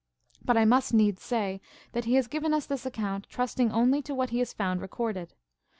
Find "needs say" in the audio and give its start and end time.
0.95-1.61